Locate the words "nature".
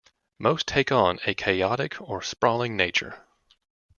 2.75-3.23